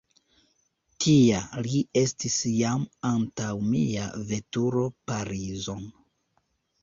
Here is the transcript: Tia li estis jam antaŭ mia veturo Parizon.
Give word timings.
Tia 1.03 1.41
li 1.67 1.81
estis 1.99 2.37
jam 2.53 2.87
antaŭ 3.11 3.51
mia 3.73 4.07
veturo 4.31 4.87
Parizon. 5.11 5.85